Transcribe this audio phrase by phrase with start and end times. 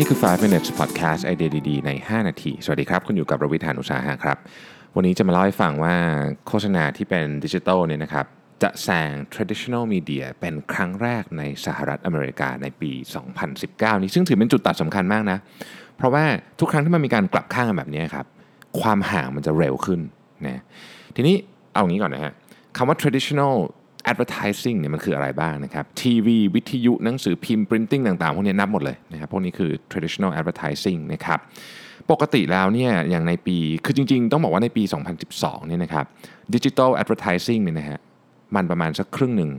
[0.00, 4.38] นี่คือ 5 minutes podcast ไอเดียดีๆ ใน 5 นาที สวัสดีครับ คุณอยู่กับรวิทานุสาหะครับ
[4.96, 5.96] วันนี้จะมาเล่าให้ฟังว่า
[6.46, 8.26] โฆษณาที่เป็นดิจิทัลเนี่ยนะครับ
[8.62, 12.92] จะแซง traditional media เป็นครั้งแรกในสหรัฐอเมริกาในปี
[13.46, 15.38] 2019 นี้ซึ่งถือเป็นจุดตัดสำคัญมากนะ
[15.96, 16.24] เพราะว่า
[16.60, 18.26] ทุกครั้งที่มันมีการกลับข้างกันแบบนี้ครับ
[18.80, 20.00] ความห่างมันจะเร็วขึ้น
[20.46, 20.62] นะ
[21.16, 21.34] ทีนี้
[21.74, 22.32] เอางี้ก่อนนะฮะ
[22.76, 23.54] คำว่า traditional
[24.10, 31.38] advertising เนี่ยมันคืออะไรบ้างนะครับทีวีวิทยุหนังสือพิมพ์ printing ต่างๆ พวกนี้นับหมดเลยนะครับพวกนี้คือ traditional advertising นะครับ
[32.10, 34.82] ปกติแล้วเนี่ยอย่างในปีคือจริงๆ ต้องบอกว่าในปี
[35.26, 36.04] 2012เนี่ยนะครับ
[36.54, 37.98] digital advertising เนี่ยนะฮะ
[38.56, 39.50] มันประมาณสักครึ่งหนึ่ง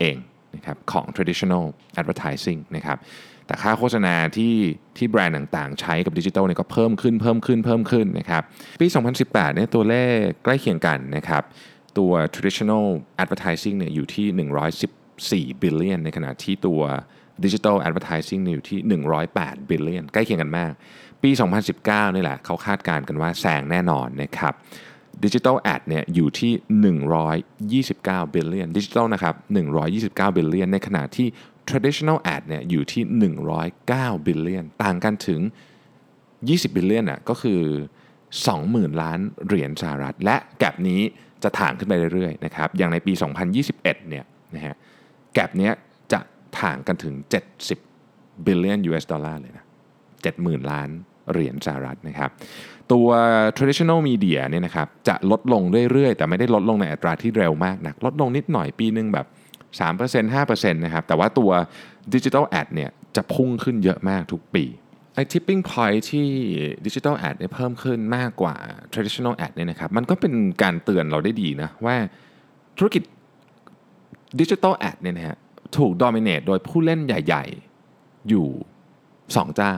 [0.00, 0.16] เอง
[0.56, 1.64] นะครับของ traditional
[2.00, 2.98] advertising นะครับ
[3.46, 4.54] แต่ค่าโฆษณาที่
[4.96, 8.42] ที่แบรนด์ต่างๆ ใช้กับดิจิทัลเนี่ยก็เพิ่มขึ้นเพิ่มขึ้นเพิ่มขึ้นนะครับ
[8.80, 8.86] ปี
[9.20, 11.42] 2018เนี่ยตัวเลขใกล้เคียงกันนะครับ
[11.98, 12.86] ตัว traditional
[13.22, 16.80] advertising เนี่ยอยู่ที่ 114 billion ในขณะที่ตัว
[17.44, 18.78] digital advertising เนี่ยอยู่ที่
[19.30, 20.72] 108 billion ใกล้เคียงกันมาก
[21.22, 21.30] ปี
[21.72, 24.54] 2019 นี่แหละเขาคาดการณ์กันว่าแซงแน่นอนนะครับ
[25.24, 26.52] ดิจิทัลแอดเนี่ยอยู่ที่
[27.64, 29.34] 129 billion ดิจิทัลนะครับ
[29.86, 31.28] 129 billion ในขณะที่
[31.68, 33.02] traditional ad เนี่ยอยู่ที่
[33.64, 35.40] 109 billion ต่างกันถึง
[36.08, 37.60] 20 billion อะก็คือ
[38.44, 41.00] 20,000 ล้านเหรียญสหรัฐ และแกลบนี้
[41.42, 43.12] จะถ่างขึ้นไปเรื่อยๆนะครับอย่างในปี
[43.60, 44.74] 2021เนี่ยนะฮะ
[45.34, 45.72] แกลบเนี้ย
[46.12, 46.20] จะ
[46.60, 47.14] ถ่างกันถึง
[47.80, 49.64] 70 billion US ดอลลาร์เลยนะ
[50.16, 50.88] 70,000 ล้าน
[51.32, 52.30] เหรียญสหรัฐนะครับ
[52.92, 53.08] ตัว
[53.56, 59.26] traditional media เนี่ยนะครับจะลดลงเรื่อยๆ แต่ไม่ได้ลดลงในอัตราที่เร็วมากนะลดลงนิดหน่อยปีนึงแบบ
[59.80, 61.50] 3% 5%นะครับแต่ว่าตัว
[62.14, 64.64] digital ad เนี่ยจะพุ่งขึ้นเยอะมากทุกปี
[65.16, 66.28] ไอ้ tipping point ที่
[66.86, 68.54] digital ad เนี่ยเพิ่มขึ้นมากกว่า
[68.92, 71.96] traditional ad เนี่ยนะครับมันก็เป็นการเตือนเราได้ดีนะว่า
[72.78, 73.02] ธุรกิจ
[74.40, 75.36] digital ad เนี่ยนะฮะ
[75.76, 77.44] ถูก dominate โดยผู้เล่นใหญ่
[77.86, 78.46] ๆ อยู่
[79.02, 79.74] 2 เจ้า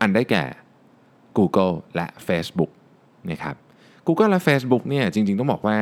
[0.00, 0.44] อันได้แก่
[1.38, 2.70] Google และ Facebook
[3.30, 3.56] นะครับ
[4.06, 5.76] Google และ Facebook เนี่ยจริง ๆ ต้องบอกว่า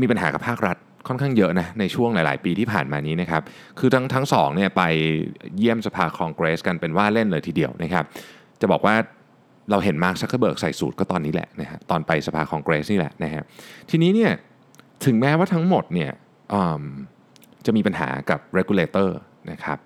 [0.00, 0.76] มีปัญหากับภาครัฐ
[1.08, 3.42] ค่อนข้างเยอะนะในช่วงหลาย ๆ ปีที่ผ่านมานี้นะครับ
[3.78, 4.82] คือทั้งทั้งสองเนี่ยไป
[5.58, 8.04] เยี่ยมสภาคองเกรสกันเป็นว่าเล่นเลยทีเดียวนะครับ
[8.60, 8.94] จะบอกว่า
[9.70, 13.42] เราเห็นมาร์คซักเคอร์เบิร์กใส่สูทก็ตอนนี้แหละนะฮะตอนไปสภาคองเกรสนี่แหละนะฮะ
[13.90, 14.32] ทีนี้เนี่ย
[15.04, 16.10] ถึงแม้ว่าทั้งหมดเนี่ย
[17.66, 19.08] จะมีปัญหากับ regulator
[19.50, 19.78] นะครับ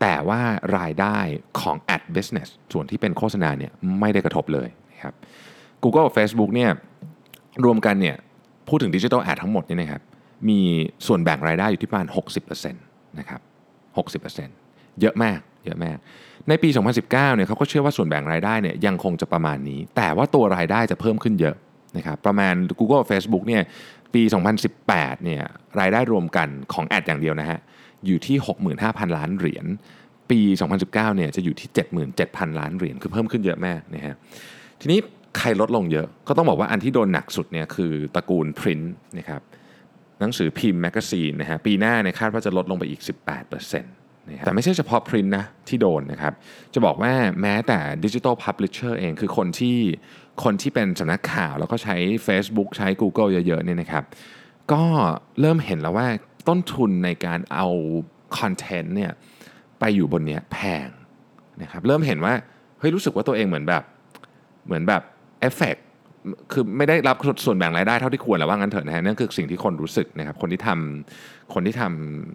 [0.00, 0.40] แต่ว่า
[0.78, 1.18] รายได้
[1.60, 5.14] ของ ad business ส่วนที่เป็นโฆษณาเนี่ยไม่ได้กระทบเลยนะครับ
[5.82, 6.70] Google กับ Facebook เนี่ย
[7.64, 8.16] รวมกันเนี่ย
[8.68, 10.02] พูดถึง digital ad ทั้งหมดนี่นะครับ
[10.48, 10.60] มี
[11.06, 13.40] ส่วนแบ่งรายได้อยู่ที่ประมาณ 60%นะครับ
[14.16, 15.96] 60%เยอะมากเยอะมาก
[16.48, 21.56] ในปี 2019เนี่ยเขาก็เชื่อว่าส่วนแบ่งรายได้เนี่ยยังคงจะประมาณนี้ แต่ว่าตัวรายได้จะเพิ่มขึ้นเยอะ
[21.96, 23.62] นะครับประมาณ Google Facebook เนี่ย
[24.14, 24.22] ปี
[24.74, 25.42] 2018เนี่ย
[25.80, 27.58] รายได้รวมกันของแอดอย่างเดียวนะฮะ
[28.06, 28.36] อยู่ที่
[28.76, 29.66] 65,000 ล้านเหรียญ
[30.30, 30.40] ปี
[30.78, 31.68] 2019เนี่ยจะอยู่ที่
[32.14, 34.14] 77,000 ล้านเหรียญคือเพิ่มขึ้นเยอะมากนะฮะ
[34.80, 34.98] ทีนี้
[35.38, 39.42] ใครลดลงเยอะก็ต้องบอกว่าอันที่โดนหนักสุดเนี่ยคือตระกูลพรินต์นะครับ
[40.20, 43.02] หนังสือพิมพ์ magazine นะฮะปีหน้าเนี่ยคาดว่าจะลดลงไปอีก
[43.46, 46.32] 18%นะครับแต่ไม่ใช่เฉพาะพรินต์นะที่โดนนะครับ
[46.74, 49.78] จะบอกว่าแม้แต่ digital publisher เองคือคนที่
[50.44, 51.96] คนที่เป็นสำนักข่าว แล้วก็ใช้
[52.26, 54.04] Facebook ใช้ Google เยอะๆเนี่ยนะครับ
[54.72, 54.82] ก็
[55.40, 56.06] เริ่มเห็นแล้วว่า
[56.48, 57.66] ต้นทุนในการเอา
[58.38, 59.12] content เนี่ย
[59.80, 60.88] ไปอยู่บนเนี้ยแพง
[61.62, 62.34] นะครับเริ่มเห็นว่า
[62.78, 63.82] เฮ้ยรู้สึกว่าตัวเองเหมือนแบบ
[64.66, 65.02] เหมือนแบบ
[65.40, 65.76] เอฟเฟก
[66.52, 71.82] คือไม่ได้รับส่วนแบ่งรายได้เท่าที่ควรแล้วว่างั้นเถอะนะฮะนั่นคือสิ่งที่คนรู้สึกนะครับ คนที่ทำคนที่ท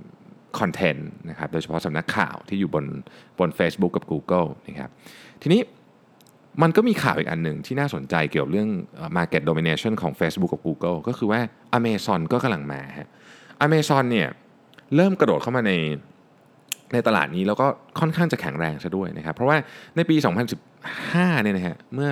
[0.04, 2.86] ำคอนเทนต์นะครับ โดยเฉพาะสำนักข่าวที่อยู่บน
[3.40, 4.90] บน Facebook กับ Google นะครับ
[5.42, 5.62] ทีนี้
[6.62, 8.70] มันก็มีข่าวอีกอันหนึ่งที่น่าสนใจเกี่ยวเรื่อง
[9.18, 11.40] market domination ของ Facebook กับ Google ก็คือว่า
[11.78, 13.10] Amazon ก็กำลังมาฮะ
[13.66, 14.28] Amazon เนี่ย
[14.96, 15.74] เริ่มกระโดดเข้ามาใน
[16.94, 17.68] ในตลาดนี้แล้วก็
[18.00, 19.58] ค่อนข้างจะแข็งแรงซะด้วยนะครับ เพราะว่า
[19.96, 20.16] ในปี
[20.80, 22.10] 2015 เนี่ยนะฮะเมื่อ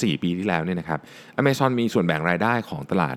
[0.00, 1.00] 4 ปีที่แล้วเนี่ยนะครับ
[1.40, 3.16] Amazon มีส่วนแบ่งรายได้ของตลาด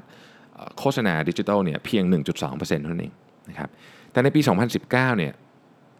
[0.80, 3.13] โฆษณาดิจิทัลเนี่ยเพียง 1.2%เท่านั้นเอง
[3.50, 3.69] นะครับ
[4.12, 4.41] แต่ในปี
[4.79, 5.34] 2019 เนี่ย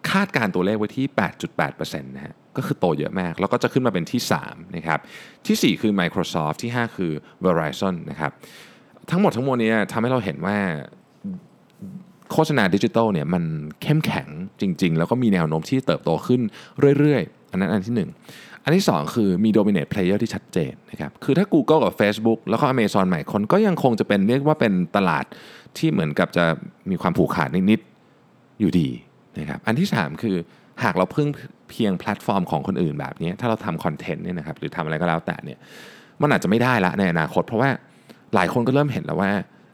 [0.09, 1.05] คาดการตัวเลขไว้ที่
[1.50, 5.00] 8.8%นะฮะ ก็คือโตเยอะมาก แล้วก็จะขึ้นมาเป็นที่3นะครับ
[5.47, 7.11] ที่ 4 คือ Microsoft ที่ 5 คือ
[7.45, 8.31] Verizon นะครับ
[9.11, 10.57] ทั้งหมดทั้งมวลนี้ทำให้เราเห็นว่า
[12.31, 13.44] โฆษณาดิจิทัลเนี่ยมัน
[13.81, 14.27] เข้มแข็ง
[14.61, 16.41] จริง ๆ แล้วก็มีแนวโน้มที่เติบโตขึ้น
[17.00, 25.25] เรื่อยๆ อันนั้นอันที่ 1 อันที่ 2 คือมี dominate player ที่ชัดเจนนะครับ คือถ้า Google กับ Facebook แล้วก็ Amazon ใหม่คนก็ยังคงจะเป็นเรียกว่าเป็นตลาด
[25.77, 26.45] ที่เหมือนกับจะ
[26.89, 28.89] มีความผูกขาดนิดๆอยู่ดี
[29.39, 30.35] นะครับ อันที่ 3 คือ
[30.83, 31.27] หากเราพึ่ง
[31.69, 35.59] เพียงแพลตฟอร์มของคนอื่นแบบนี้ ถ้าเราทำคอนเทนต์เนี่ยนะครับหรือทำอะไรก็แล้วแต่เนี่ย
[36.21, 37.69] มันอาจจะไม่ได้ละในอนาคต เพราะว่า
[38.35, 39.31] หลายคนก็เริ่มเห็นแล้วว่า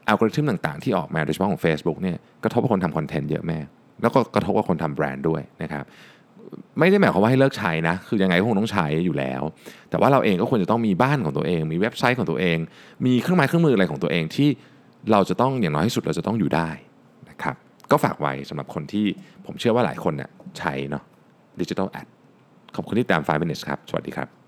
[0.08, 3.60] อัลกอริทึมต่างๆ ที่ออกมาโดยเฉพาะของ Facebook เนี่ยกระทบกับคนทำคอนเทนต์เยอะแม่
[4.02, 5.84] แล้วก็กระทบกับคนทำแบรนด์ด้วยนะครับ
[6.80, 9.42] ไม่ได้หมายความว่าให้เลิกใช้นะ คือยังไงก็คงต้องใช้อยู่แล้ว
[9.90, 12.58] แต่ว่าเราเองก็ควรจะต้องมีบ้านของตัวเอง มีเว็บไซต์ของตัวเอง
[13.06, 14.50] มีเครื่องไม้เครื่องมืออะไรของตัวเองที่
[15.12, 16.70] เราจะต้องอย่างน้อยที่สุดเราจะต้องอยู่ได้
[17.30, 17.56] นะครับ
[17.92, 19.06] ก็ฝากไว้สำหรับคนที่
[19.46, 21.04] ผมเชื่อว่าหลายคนเนี่ยใช้เนาะ
[21.62, 22.08] ดิจิทัลแอด
[22.76, 24.41] ขอบคุณที่ตาม5 minutes ครับ สวัสดีครับ